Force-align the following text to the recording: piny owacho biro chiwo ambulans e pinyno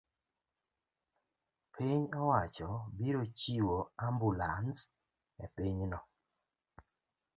piny 1.73 2.03
owacho 2.21 2.69
biro 2.97 3.23
chiwo 3.37 3.77
ambulans 4.05 4.77
e 5.43 5.45
pinyno 5.55 5.99